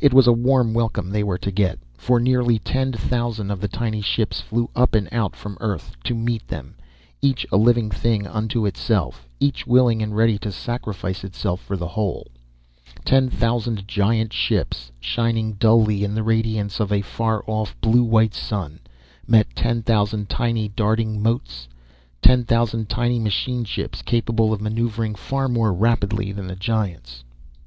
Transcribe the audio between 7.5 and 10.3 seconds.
a living thing unto itself, each willing and